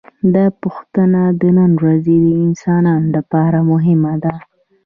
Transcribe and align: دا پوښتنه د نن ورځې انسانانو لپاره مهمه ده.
دا 0.35 0.45
پوښتنه 0.63 1.21
د 1.41 1.43
نن 1.57 1.71
ورځې 1.81 2.15
انسانانو 2.45 3.07
لپاره 3.15 3.57
مهمه 3.71 4.13
ده. 4.23 4.33